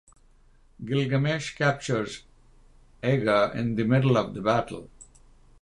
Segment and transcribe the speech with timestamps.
[0.83, 2.23] Gilgamesh captures
[3.03, 4.89] Aga in the middle of the battle.